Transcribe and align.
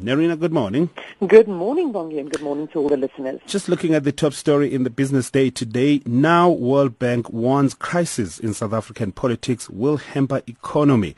Nerina, 0.00 0.38
good 0.38 0.52
morning. 0.52 0.88
Good 1.26 1.46
morning, 1.46 1.92
Bongi, 1.92 2.18
and 2.18 2.30
good 2.30 2.40
morning 2.40 2.68
to 2.68 2.78
all 2.78 2.88
the 2.88 2.96
listeners. 2.96 3.38
Just 3.46 3.68
looking 3.68 3.92
at 3.92 4.02
the 4.02 4.12
top 4.12 4.32
story 4.32 4.72
in 4.72 4.82
the 4.82 4.88
business 4.88 5.30
day 5.30 5.50
today, 5.50 6.00
now 6.06 6.48
World 6.48 6.98
Bank 6.98 7.28
warns 7.28 7.74
crisis 7.74 8.38
in 8.38 8.54
South 8.54 8.72
African 8.72 9.12
politics 9.12 9.68
will 9.68 9.98
hamper 9.98 10.40
economy. 10.46 11.14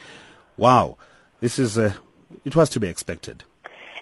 Wow, 0.56 0.96
this 1.38 1.60
is, 1.60 1.78
uh, 1.78 1.94
it 2.44 2.56
was 2.56 2.70
to 2.70 2.80
be 2.80 2.88
expected. 2.88 3.44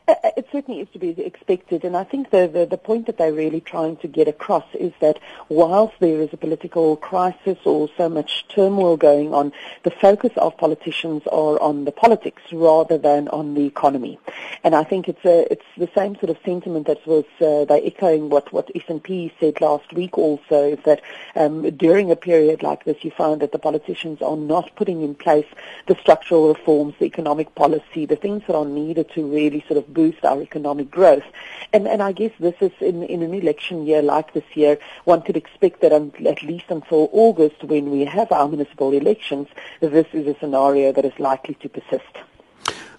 Uh, 0.08 0.14
uh, 0.24 0.39
certainly 0.52 0.80
is 0.80 0.88
to 0.92 0.98
be 0.98 1.10
expected, 1.20 1.84
and 1.84 1.96
I 1.96 2.04
think 2.04 2.30
the, 2.30 2.48
the, 2.48 2.66
the, 2.66 2.78
point 2.78 3.06
that 3.06 3.18
they're 3.18 3.32
really 3.32 3.60
trying 3.60 3.96
to 3.98 4.08
get 4.08 4.26
across 4.26 4.64
is 4.74 4.92
that 5.00 5.18
whilst 5.48 5.94
there 6.00 6.20
is 6.20 6.30
a 6.32 6.36
political 6.36 6.96
crisis 6.96 7.58
or 7.64 7.88
so 7.96 8.08
much 8.08 8.46
turmoil 8.48 8.96
going 8.96 9.32
on, 9.32 9.52
the 9.82 9.90
focus 9.90 10.32
of 10.36 10.56
politicians 10.56 11.22
are 11.30 11.60
on 11.60 11.84
the 11.84 11.92
politics 11.92 12.42
rather 12.52 12.98
than 12.98 13.28
on 13.28 13.54
the 13.54 13.66
economy. 13.66 14.18
And 14.64 14.74
I 14.74 14.84
think 14.84 15.08
it's 15.08 15.24
a, 15.24 15.50
it's 15.52 15.64
the 15.76 15.90
same 15.94 16.16
sort 16.16 16.30
of 16.30 16.38
sentiment 16.44 16.86
that 16.86 17.06
was 17.06 17.24
uh, 17.40 17.64
they 17.66 17.82
echoing 17.82 18.30
what 18.30 18.52
what 18.52 18.70
S&P 18.74 19.32
said 19.38 19.60
last 19.60 19.92
week. 19.92 20.18
Also, 20.18 20.72
is 20.72 20.78
that 20.84 21.02
um, 21.36 21.70
during 21.76 22.10
a 22.10 22.16
period 22.16 22.62
like 22.62 22.84
this, 22.84 23.04
you 23.04 23.10
find 23.10 23.40
that 23.40 23.52
the 23.52 23.58
politicians 23.58 24.20
are 24.22 24.36
not 24.36 24.74
putting 24.76 25.02
in 25.02 25.14
place 25.14 25.46
the 25.86 25.96
structural 26.00 26.48
reforms, 26.48 26.94
the 26.98 27.04
economic 27.04 27.54
policy, 27.54 28.06
the 28.06 28.16
things 28.16 28.42
that 28.46 28.56
are 28.56 28.64
needed 28.64 29.10
to 29.10 29.26
really 29.26 29.64
sort 29.68 29.78
of 29.78 29.92
boost 29.92 30.24
our 30.24 30.39
economic 30.40 30.90
growth. 30.90 31.24
And, 31.72 31.86
and 31.86 32.02
I 32.02 32.12
guess 32.12 32.32
this 32.40 32.54
is 32.60 32.72
in, 32.80 33.02
in 33.04 33.22
an 33.22 33.34
election 33.34 33.86
year 33.86 34.02
like 34.02 34.32
this 34.32 34.44
year, 34.54 34.78
one 35.04 35.22
could 35.22 35.36
expect 35.36 35.80
that 35.82 35.92
um, 35.92 36.12
at 36.26 36.42
least 36.42 36.66
until 36.68 37.08
August 37.12 37.62
when 37.64 37.90
we 37.90 38.04
have 38.04 38.32
our 38.32 38.48
municipal 38.48 38.92
elections, 38.92 39.48
this 39.80 40.06
is 40.12 40.26
a 40.26 40.38
scenario 40.38 40.92
that 40.92 41.04
is 41.04 41.18
likely 41.18 41.54
to 41.54 41.68
persist. 41.68 42.18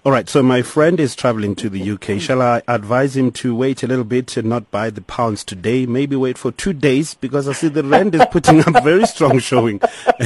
All 0.04 0.10
right, 0.10 0.28
so 0.28 0.42
my 0.42 0.62
friend 0.62 0.98
is 0.98 1.14
traveling 1.14 1.54
to 1.54 1.70
the 1.70 1.92
UK. 1.92 2.20
Shall 2.20 2.42
I 2.42 2.62
advise 2.66 3.16
him 3.16 3.30
to 3.32 3.54
wait 3.54 3.84
a 3.84 3.86
little 3.86 4.02
bit 4.02 4.36
and 4.36 4.48
not 4.48 4.68
buy 4.72 4.90
the 4.90 5.00
pounds 5.00 5.44
today? 5.44 5.86
Maybe 5.86 6.16
wait 6.16 6.38
for 6.38 6.50
two 6.50 6.72
days 6.72 7.14
because 7.14 7.46
I 7.46 7.52
see 7.52 7.68
the 7.68 7.84
rand 7.84 8.16
is 8.16 8.26
putting 8.32 8.58
up 8.66 8.82
very 8.82 9.06
strong 9.06 9.38
showing. 9.38 9.80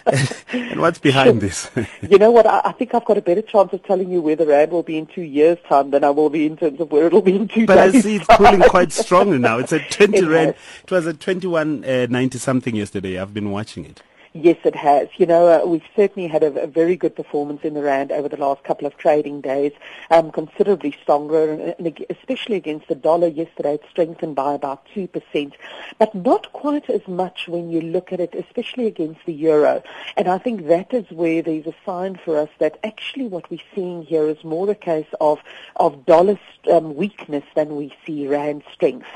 and 0.55 0.81
what's 0.81 0.99
behind 0.99 1.41
this? 1.41 1.71
you 2.03 2.19
know 2.19 2.31
what? 2.31 2.47
I, 2.47 2.63
I, 2.65 2.73
think 2.73 2.95
I've 2.95 3.05
got 3.05 3.19
a 3.19 3.23
better 3.23 3.43
chance 3.43 3.73
of 3.73 3.83
telling 3.85 4.11
you 4.11 4.21
where 4.21 4.37
the 4.37 4.47
rand 4.47 4.73
will 4.73 4.83
be 4.83 4.97
in 4.97 5.07
two 5.07 5.23
years' 5.23 5.59
time 5.69 5.91
than 5.91 6.05
I 6.05 6.11
will 6.11 6.31
be 6.31 6.47
in 6.47 6.57
terms 6.57 6.81
of 6.81 6.91
where 6.91 7.07
it'll 7.07 7.23
be 7.23 7.37
in 7.37 7.49
two 7.49 7.67
but 7.67 7.77
days. 7.77 7.93
But 7.93 7.99
I 7.99 8.01
see 8.01 8.17
it's 8.17 8.27
pulling 8.27 8.61
quite 8.63 8.93
strongly 8.93 9.39
now. 9.39 9.59
It's 9.59 9.73
at 9.73 9.91
20 9.91 10.17
it 10.19 10.25
rand. 10.29 10.55
It 10.83 10.91
was 10.91 11.07
at 11.07 11.21
21 11.21 11.85
uh, 11.85 12.07
90 12.09 12.39
something 12.39 12.75
yesterday. 12.77 13.19
I've 13.19 13.35
been 13.35 13.51
watching 13.51 13.85
it. 13.85 14.03
Yes, 14.37 14.57
it 14.65 14.75
has. 14.75 15.07
You 15.17 15.27
know, 15.27 15.47
uh, 15.47 15.65
we've 15.65 15.87
certainly 15.95 16.27
had 16.27 16.43
a, 16.43 16.63
a, 16.63 16.67
very 16.67 16.97
good 16.97 17.15
performance 17.15 17.61
in 17.63 17.75
the 17.75 17.83
rand 17.85 18.11
over 18.11 18.29
the 18.29 18.37
last 18.37 18.65
couple 18.65 18.85
of 18.85 18.97
trading 18.97 19.41
days, 19.41 19.71
um, 20.11 20.33
considerably 20.33 20.91
stronger, 21.01 21.53
and, 21.53 21.73
and 21.79 22.07
especially 22.11 22.57
against 22.57 22.89
the 22.89 22.97
dollar 22.97 23.29
yesterday, 23.29 23.75
it 23.75 23.85
strengthened 23.89 24.35
by 24.35 24.53
about 24.53 24.89
two 24.93 25.07
percent, 25.07 25.55
but 26.01 26.17
not 26.17 26.53
quite 26.53 26.91
as 26.91 27.07
much 27.07 27.47
when 27.47 27.71
you 27.71 27.81
look 27.81 28.13
at 28.13 28.19
it, 28.19 28.35
especially 28.35 28.89
against 28.89 29.21
the 29.25 29.33
euro. 29.33 29.85
And 30.17 30.27
I 30.27 30.39
think 30.39 30.67
that 30.67 30.93
is 30.93 31.09
where 31.13 31.41
there's 31.41 31.69
a 31.69 31.75
sign 31.87 32.17
for 32.17 32.37
us 32.37 32.51
that 32.59 32.81
actually 32.83 33.29
what 33.29 33.49
we're 33.53 33.61
seeing 33.73 34.03
here 34.03 34.27
is 34.27 34.43
more 34.43 34.69
a 34.69 34.75
case 34.75 35.15
of 35.21 35.39
of 35.77 36.07
dollar 36.07 36.41
um, 36.73 36.97
weakness 36.97 37.45
than 37.55 37.77
we 37.77 37.95
see 38.05 38.27
rand 38.27 38.65
strength. 38.73 39.07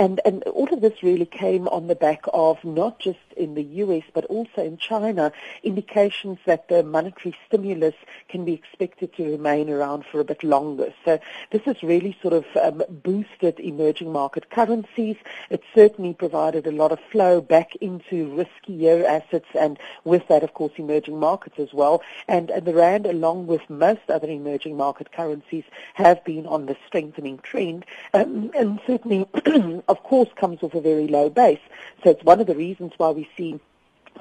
And 0.00 0.20
and 0.24 0.42
all 0.44 0.74
of 0.74 0.80
this 0.80 1.00
really 1.00 1.26
came 1.26 1.68
on 1.68 1.86
the 1.86 1.94
back 1.94 2.24
of 2.32 2.64
not 2.64 2.98
just 2.98 3.20
in 3.36 3.54
the 3.54 3.62
US 3.62 4.02
but 4.12 4.24
also 4.24 4.63
in 4.64 4.78
China 4.78 5.32
indications 5.62 6.38
that 6.46 6.68
the 6.68 6.82
monetary 6.82 7.36
stimulus 7.46 7.94
can 8.28 8.44
be 8.44 8.52
expected 8.52 9.14
to 9.14 9.24
remain 9.24 9.70
around 9.70 10.04
for 10.10 10.20
a 10.20 10.24
bit 10.24 10.42
longer. 10.42 10.92
So 11.04 11.20
this 11.50 11.62
has 11.62 11.82
really 11.82 12.16
sort 12.20 12.34
of 12.34 12.44
um, 12.62 12.82
boosted 12.88 13.60
emerging 13.60 14.10
market 14.10 14.50
currencies. 14.50 15.16
It 15.50 15.62
certainly 15.74 16.14
provided 16.14 16.66
a 16.66 16.72
lot 16.72 16.92
of 16.92 16.98
flow 17.12 17.40
back 17.40 17.76
into 17.76 18.26
riskier 18.28 19.04
assets 19.04 19.48
and 19.58 19.78
with 20.04 20.26
that, 20.28 20.42
of 20.42 20.54
course, 20.54 20.72
emerging 20.76 21.18
markets 21.18 21.58
as 21.58 21.72
well. 21.72 22.02
And, 22.28 22.50
and 22.50 22.64
the 22.66 22.74
Rand, 22.74 23.06
along 23.06 23.46
with 23.46 23.68
most 23.68 24.08
other 24.08 24.28
emerging 24.28 24.76
market 24.76 25.12
currencies, 25.12 25.64
have 25.94 26.24
been 26.24 26.46
on 26.46 26.66
the 26.66 26.76
strengthening 26.86 27.38
trend 27.38 27.84
um, 28.12 28.50
and 28.56 28.80
certainly, 28.86 29.26
of 29.88 30.02
course, 30.02 30.28
comes 30.36 30.62
off 30.62 30.74
a 30.74 30.80
very 30.80 31.08
low 31.08 31.28
base. 31.28 31.60
So 32.02 32.10
it's 32.10 32.24
one 32.24 32.40
of 32.40 32.46
the 32.46 32.56
reasons 32.56 32.92
why 32.96 33.10
we 33.10 33.28
see 33.36 33.60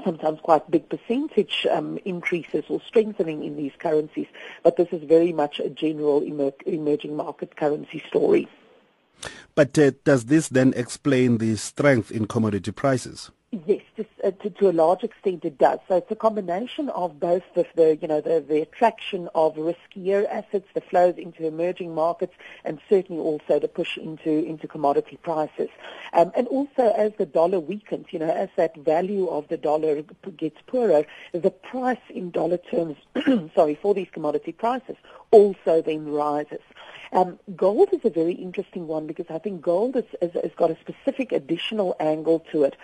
sometimes 0.03 0.39
quite 0.41 0.69
big 0.69 0.87
percentage 0.89 1.65
um, 1.71 1.97
increases 2.05 2.65
or 2.69 2.81
strengthening 2.87 3.43
in 3.43 3.55
these 3.55 3.73
currencies, 3.79 4.27
but 4.63 4.77
this 4.77 4.89
is 4.91 5.03
very 5.03 5.33
much 5.33 5.59
a 5.59 5.69
general 5.69 6.23
emer- 6.23 6.51
emerging 6.65 7.15
market 7.15 7.55
currency 7.55 8.03
story. 8.07 8.47
But 9.55 9.77
uh, 9.77 9.91
does 10.03 10.25
this 10.25 10.49
then 10.49 10.73
explain 10.75 11.37
the 11.37 11.55
strength 11.55 12.11
in 12.11 12.25
commodity 12.27 12.71
prices? 12.71 13.31
Yes, 13.67 13.81
to, 13.97 14.05
uh, 14.23 14.31
to, 14.31 14.49
to, 14.49 14.69
a 14.69 14.71
large 14.71 15.03
extent 15.03 15.45
it 15.45 15.59
does. 15.59 15.77
So 15.87 15.97
it's 15.97 16.09
a 16.09 16.15
combination 16.15 16.89
of 16.89 17.19
both 17.19 17.43
the, 17.53 17.67
the 17.75 17.95
you 17.97 18.07
know 18.07 18.19
the, 18.19 18.41
the 18.41 18.63
attraction 18.63 19.29
of 19.35 19.53
riskier 19.53 20.27
assets, 20.27 20.65
the 20.73 20.81
flows 20.81 21.19
into 21.19 21.45
emerging 21.45 21.93
markets, 21.93 22.33
and 22.65 22.79
certainly 22.89 23.21
also 23.21 23.59
the 23.59 23.67
push 23.67 23.95
into 23.95 24.31
into 24.31 24.67
commodity 24.67 25.19
prices. 25.21 25.69
Um, 26.13 26.31
and 26.35 26.47
also 26.47 26.95
as 26.97 27.11
the 27.19 27.27
dollar 27.27 27.59
weakens, 27.59 28.07
you 28.09 28.17
know, 28.17 28.31
as 28.31 28.49
that 28.55 28.75
value 28.75 29.27
of 29.27 29.47
the 29.49 29.57
dollar 29.57 30.01
gets 30.35 30.57
poorer, 30.65 31.05
the 31.31 31.51
price 31.51 32.01
in 32.09 32.31
dollar 32.31 32.57
terms, 32.57 32.97
sorry, 33.53 33.75
for 33.75 33.93
these 33.93 34.09
commodity 34.11 34.53
prices 34.53 34.95
also 35.29 35.81
then 35.81 36.11
rises. 36.11 36.61
Um, 37.13 37.37
gold 37.55 37.89
is 37.93 37.99
a 38.03 38.09
very 38.09 38.33
interesting 38.33 38.87
one 38.87 39.05
because 39.05 39.27
I 39.29 39.37
think 39.37 39.61
gold 39.61 39.93
has, 39.93 40.31
got 40.55 40.71
a 40.71 40.77
specific 40.81 41.31
additional 41.31 41.95
angle 41.99 42.39
to 42.51 42.63
it. 42.63 42.75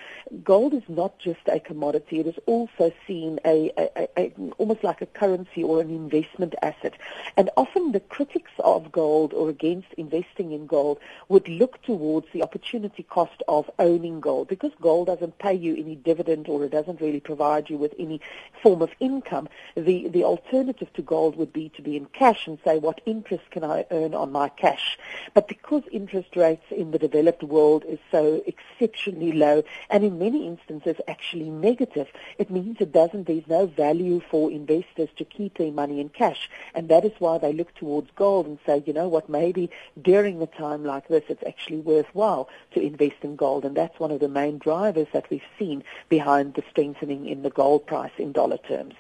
Gold 0.44 0.76
is 0.76 0.84
not 0.88 1.18
just 1.18 1.40
a 1.48 1.60
commodity; 1.60 2.20
it 2.20 2.28
is 2.28 2.36
also 2.46 2.92
seen 3.08 3.40
a, 3.44 3.72
a, 3.76 4.08
a, 4.18 4.34
almost 4.60 4.84
like 4.84 5.02
a 5.02 5.08
currency 5.08 5.64
or 5.64 5.82
an 5.82 5.90
investment 5.90 6.54
asset. 6.62 6.94
And 7.38 7.50
often 7.58 7.92
the 7.92 8.02
critics 8.02 8.52
of 8.60 8.92
gold 8.92 9.34
or 9.34 9.50
against 9.50 9.88
investing 9.98 10.52
in 10.52 10.68
gold 10.68 11.00
would 11.28 11.48
look 11.48 11.82
towards 11.82 12.28
the 12.32 12.44
opportunity 12.44 13.02
cost 13.02 13.42
of 13.48 13.70
owning 13.80 14.20
gold 14.20 14.48
because 14.48 14.72
gold 14.80 15.08
doesn't 15.08 15.40
pay 15.40 15.56
you 15.56 15.76
any 15.76 15.96
dividend 15.96 16.48
or 16.48 16.64
it 16.64 16.72
doesn't 16.72 17.02
really 17.02 17.20
provide 17.20 17.68
you 17.68 17.78
with 17.78 17.96
any 17.98 18.22
form 18.62 18.84
of 18.84 18.92
income. 19.00 19.50
The 19.76 20.08
the 20.08 20.24
alternative 20.24 20.94
to 20.94 21.02
gold 21.02 21.36
would 21.36 21.52
be 21.52 21.70
to 21.70 21.82
be 21.82 21.98
in 21.98 22.06
cash 22.08 22.46
and 22.46 22.60
say, 22.64 22.78
what 22.78 23.02
interest 23.08 23.50
can 23.50 23.64
I 23.64 23.86
earn 23.90 24.14
on 24.20 24.32
my 24.32 24.50
cash. 24.50 24.98
But 25.34 25.48
because 25.48 25.84
interest 25.92 26.36
rates 26.36 26.66
in 26.72 26.92
the 26.92 27.00
developed 27.00 27.44
world 27.44 27.84
is 27.88 28.00
so 28.12 28.44
exceptionally 28.46 29.32
low 29.32 29.64
and 29.90 30.04
in 30.04 30.20
many 30.20 30.46
instances 30.46 30.98
actually 31.08 31.50
negative, 31.50 32.08
it 32.38 32.50
means 32.50 32.78
it 32.80 32.92
doesn't, 32.92 33.28
there's 33.28 33.48
no 33.48 33.66
value 33.66 34.22
for 34.30 34.52
investors 34.52 35.10
to 35.18 35.26
keep 35.26 35.58
their 35.58 35.72
money 35.72 36.00
in 36.00 36.10
cash. 36.10 36.50
And 36.74 36.90
that 36.90 37.06
is 37.06 37.14
why 37.20 37.38
they 37.38 37.54
look 37.54 37.74
towards 37.76 38.10
gold 38.16 38.46
and 38.46 38.60
say, 38.66 38.84
you 38.86 38.94
know 38.94 39.08
what, 39.08 39.30
maybe 39.30 39.70
during 40.02 40.42
a 40.42 40.48
time 40.48 40.84
like 40.84 41.08
this, 41.08 41.24
it's 41.30 41.44
actually 41.48 41.80
worthwhile 41.80 42.50
to 42.74 42.82
invest 42.82 43.24
in 43.24 43.36
gold. 43.36 43.66
And 43.66 43.76
that's 43.76 44.00
one 44.00 44.12
of 44.12 44.20
the 44.20 44.28
main 44.28 44.58
drivers 44.58 45.08
that 45.14 45.30
we've 45.30 45.42
seen 45.58 45.84
behind 46.10 46.54
the 46.54 46.64
strengthening 46.70 47.28
in 47.28 47.42
the 47.42 47.50
gold 47.50 47.88
price 47.88 48.12
in 48.18 48.32
dollar 48.32 48.58
terms. 48.58 48.96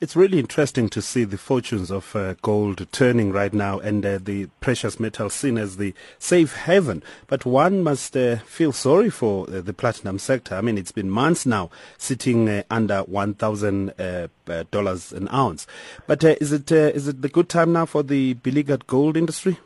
It's 0.00 0.16
really 0.16 0.38
interesting 0.38 0.88
to 0.88 1.02
see 1.02 1.24
the 1.24 1.38
fortunes 1.38 1.90
of 1.90 2.16
uh, 2.16 2.34
gold 2.42 2.86
turning 2.90 3.32
right 3.32 3.52
now 3.52 3.78
and 3.78 4.04
uh, 4.04 4.18
the 4.18 4.46
precious 4.60 4.98
metal 4.98 5.30
seen 5.30 5.58
as 5.58 5.76
the 5.76 5.94
safe 6.18 6.56
haven. 6.56 7.02
But 7.26 7.44
one 7.44 7.82
must 7.82 8.16
uh, 8.16 8.36
feel 8.38 8.72
sorry 8.72 9.10
for 9.10 9.48
uh, 9.48 9.60
the 9.60 9.72
platinum 9.72 10.18
sector. 10.18 10.54
I 10.54 10.60
mean, 10.60 10.78
it's 10.78 10.92
been 10.92 11.10
months 11.10 11.46
now 11.46 11.70
sitting 11.98 12.48
uh, 12.48 12.62
under 12.70 13.04
$1,000 13.04 15.12
uh, 15.12 15.16
an 15.16 15.28
ounce. 15.32 15.66
But 16.06 16.24
is 16.24 16.52
it 16.52 16.72
is 16.72 17.06
it 17.06 17.22
the 17.22 17.28
good 17.28 17.48
time 17.48 17.72
now 17.72 17.86
for 17.86 18.02
the 18.02 18.34
beleaguered 18.34 18.86
gold 18.86 19.16
industry? 19.16 19.58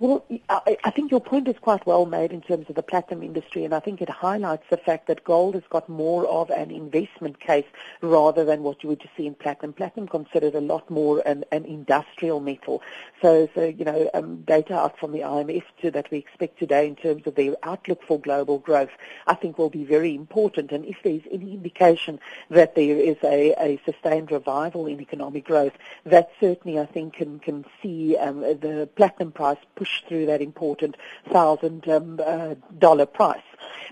Well, 0.00 0.24
I 0.48 0.90
think 0.90 1.12
your 1.12 1.20
point 1.20 1.46
is 1.46 1.56
quite 1.60 1.86
well 1.86 2.04
made 2.04 2.32
in 2.32 2.40
terms 2.40 2.68
of 2.68 2.74
the 2.74 2.82
platinum 2.82 3.22
industry, 3.22 3.64
and 3.64 3.72
I 3.72 3.78
think 3.78 4.02
it 4.02 4.08
highlights 4.08 4.64
the 4.68 4.76
fact 4.76 5.06
that 5.06 5.22
gold 5.22 5.54
has 5.54 5.62
got 5.70 5.88
more 5.88 6.26
of 6.26 6.50
an 6.50 6.72
investment 6.72 7.38
case 7.38 7.66
rather 8.00 8.44
than 8.44 8.64
what 8.64 8.82
you 8.82 8.88
would 8.88 9.00
just 9.00 9.16
see 9.16 9.26
in 9.26 9.34
platinum. 9.34 9.72
Platinum 9.72 10.08
considered 10.08 10.56
a 10.56 10.60
lot 10.60 10.90
more 10.90 11.22
an, 11.24 11.44
an 11.52 11.64
industrial 11.64 12.40
metal. 12.40 12.82
So, 13.22 13.48
so 13.54 13.64
you 13.64 13.84
know, 13.84 14.10
um, 14.14 14.42
data 14.42 14.74
out 14.76 14.98
from 14.98 15.12
the 15.12 15.20
IMF 15.20 15.62
to, 15.82 15.90
that 15.92 16.10
we 16.10 16.18
expect 16.18 16.58
today 16.58 16.88
in 16.88 16.96
terms 16.96 17.26
of 17.26 17.36
their 17.36 17.54
outlook 17.62 18.02
for 18.02 18.18
global 18.18 18.58
growth, 18.58 18.90
I 19.28 19.34
think 19.34 19.58
will 19.58 19.70
be 19.70 19.84
very 19.84 20.14
important. 20.14 20.72
And 20.72 20.84
if 20.84 20.96
there's 21.04 21.22
any 21.30 21.52
indication 21.52 22.18
that 22.50 22.74
there 22.74 22.96
is 22.96 23.16
a, 23.22 23.54
a 23.60 23.80
sustained 23.84 24.32
revival 24.32 24.86
in 24.86 25.00
economic 25.00 25.44
growth, 25.44 25.74
that 26.04 26.32
certainly 26.40 26.80
I 26.80 26.86
think 26.86 27.14
can 27.14 27.38
can 27.38 27.64
see 27.80 28.16
um, 28.16 28.40
the 28.40 28.88
platinum 28.96 29.30
price 29.30 29.58
push 29.84 30.02
through 30.08 30.24
that 30.26 30.40
important 30.40 30.96
thousand 31.30 31.86
um, 31.88 32.18
uh, 32.24 32.54
dollar 32.78 33.04
price. 33.06 33.42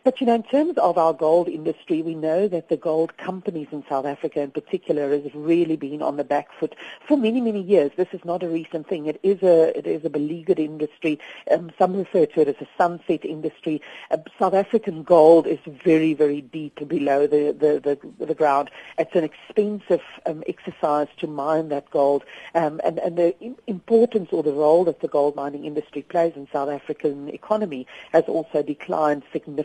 But, 0.05 0.21
you 0.21 0.27
know, 0.27 0.35
in 0.35 0.43
terms 0.43 0.79
of 0.79 0.99
our 0.99 1.13
gold 1.13 1.49
industry, 1.49 2.03
we 2.03 2.15
know 2.17 2.49
that 2.49 2.69
the 2.69 2.77
gold 2.77 3.17
companies 3.19 3.69
in 3.71 3.85
South 3.89 4.05
Africa 4.05 4.41
in 4.41 4.51
particular 4.51 5.11
has 5.11 5.33
really 5.33 5.77
been 5.77 6.03
on 6.03 6.17
the 6.17 6.25
back 6.25 6.49
foot 6.59 6.75
for 7.07 7.17
many, 7.17 7.41
many 7.41 7.63
years. 7.63 7.93
This 7.97 8.09
is 8.13 8.25
not 8.25 8.43
a 8.43 8.49
recent 8.49 8.89
thing. 8.89 9.07
It 9.07 9.21
is 9.23 9.43
a, 9.43 9.77
it 9.79 9.87
is 9.87 10.05
a 10.05 10.11
beleaguered 10.11 10.59
industry. 10.59 11.21
Um, 11.51 11.71
some 11.79 11.95
refer 11.95 12.27
to 12.27 12.41
it 12.41 12.49
as 12.49 12.57
a 12.61 12.69
sunset 12.77 13.25
industry. 13.25 13.81
Uh, 14.11 14.19
South 14.41 14.55
African 14.55 15.05
gold 15.05 15.47
is 15.47 15.61
very, 15.67 16.15
very 16.15 16.41
deep 16.41 16.87
below 16.89 17.29
the, 17.29 17.57
the, 17.57 17.99
the, 18.19 18.27
the 18.27 18.35
ground. 18.35 18.71
It's 18.99 19.15
an 19.15 19.23
expensive 19.23 20.03
um, 20.27 20.43
exercise 20.49 21.09
to 21.19 21.29
mine 21.29 21.69
that 21.69 21.89
gold. 21.91 22.25
Um, 22.57 22.81
and, 22.85 22.99
and 22.99 23.17
the 23.17 23.55
importance 23.69 24.31
or 24.33 24.43
the 24.43 24.53
role 24.53 24.85
that 24.85 25.01
the 25.01 25.09
gold 25.09 25.37
mining 25.37 25.65
industry 25.65 26.03
plays 26.03 26.33
in 26.35 26.49
South 26.53 26.69
African 26.69 27.29
economy 27.29 27.87
has 28.13 28.25
also 28.25 28.63
declined 28.63 29.23
significantly 29.33 29.62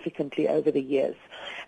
over 0.48 0.72
the 0.72 0.82
years. 0.82 1.16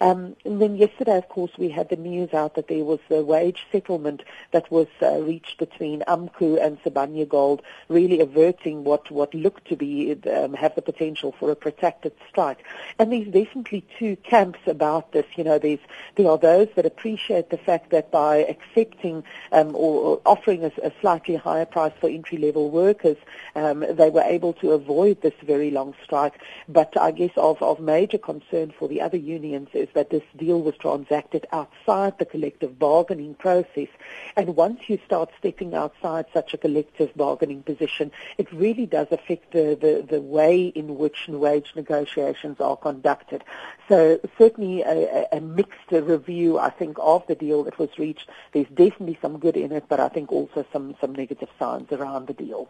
Um, 0.02 0.36
and 0.46 0.62
then 0.62 0.76
yesterday, 0.76 1.18
of 1.18 1.28
course, 1.28 1.52
we 1.58 1.70
had 1.70 1.90
the 1.90 1.96
news 1.98 2.34
out 2.34 2.56
that 2.56 2.68
there 2.68 2.86
was 2.86 3.00
a 3.10 3.22
wage 3.22 3.66
settlement 3.72 4.24
that 4.52 4.72
was 4.72 4.88
uh, 5.02 5.22
reached 5.22 5.58
between 5.58 6.02
AMCU 6.08 6.64
and 6.64 6.82
Sibanye 6.84 7.28
Gold, 7.28 7.62
really 7.90 8.22
averting 8.22 8.84
what, 8.84 9.12
what 9.12 9.34
looked 9.34 9.68
to 9.68 9.76
be 9.76 10.18
um, 10.34 10.54
have 10.54 10.76
the 10.76 10.82
potential 10.82 11.36
for 11.38 11.52
a 11.52 11.56
protracted 11.56 12.14
strike. 12.30 12.64
And 12.98 13.12
there's 13.12 13.26
definitely 13.26 13.86
two 13.98 14.16
camps 14.18 14.60
about 14.68 15.12
this. 15.12 15.26
You 15.36 15.44
know, 15.44 15.60
there's 15.60 15.80
there 16.16 16.30
are 16.30 16.38
those 16.38 16.68
that 16.76 16.86
appreciate 16.86 17.50
the 17.50 17.58
fact 17.58 17.90
that 17.92 18.12
by 18.12 18.38
accepting 18.38 19.24
um, 19.52 19.70
or, 19.76 20.02
or, 20.02 20.22
offering 20.26 20.64
a, 20.64 20.72
a, 20.84 20.92
slightly 21.02 21.36
higher 21.36 21.66
price 21.66 21.94
for 22.00 22.10
entry-level 22.10 22.70
workers, 22.70 23.18
um, 23.56 23.86
they 23.90 24.10
were 24.10 24.22
able 24.22 24.54
to 24.54 24.72
avoid 24.72 25.22
this 25.22 25.34
very 25.44 25.72
long 25.72 25.94
strike. 26.04 26.40
But 26.68 26.96
I 27.00 27.12
guess 27.12 27.32
of, 27.36 27.62
of 27.62 27.80
major 27.80 28.18
concern 28.20 28.74
for 28.78 28.88
the 28.88 29.02
other 29.02 29.18
unions 29.18 29.70
is 29.74 29.88
that 29.94 30.10
this 30.10 30.24
deal 30.38 30.62
was 30.62 30.76
transacted 30.78 31.48
outside 31.52 32.18
the 32.20 32.26
collective 32.26 32.78
bargaining 32.78 33.36
process. 33.36 33.88
And 34.36 34.56
once 34.56 34.82
you 34.88 35.00
start 35.06 35.30
stepping 35.40 35.74
outside 35.74 36.26
such 36.34 36.54
a 36.54 36.58
collective 36.58 37.16
bargaining 37.16 37.64
position, 37.64 38.12
it 38.38 38.52
really 38.52 38.86
does 38.86 39.08
affect 39.12 39.54
the, 39.54 39.78
the, 39.80 40.06
the 40.08 40.22
way 40.22 40.68
in 40.68 40.98
which 40.98 41.28
wage 41.28 41.72
negotiations 41.76 42.60
are 42.60 42.78
conducted. 42.78 43.44
So 43.88 44.20
certainly 44.38 44.82
a, 44.82 45.28
a 45.32 45.40
mixed 45.40 45.92
review, 45.92 46.60
I 46.60 46.70
think, 46.70 46.98
of 47.00 47.26
the 47.28 47.36
deal 47.36 47.64
that 47.64 47.80
was 47.80 47.90
reached. 47.98 48.30
There's 48.52 48.68
definitely 48.68 49.18
some 49.22 49.40
good 49.40 49.56
in 49.56 49.72
it, 49.72 49.86
but 49.88 50.00
I 50.00 50.10
think 50.10 50.32
also 50.32 50.66
some, 50.74 50.96
some 51.00 51.14
negative 51.14 51.50
signs 51.58 51.92
around 51.92 52.28
the 52.28 52.34
deal. 52.34 52.68